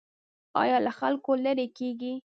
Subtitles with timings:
[0.61, 2.13] ایا له خلکو لرې کیږئ؟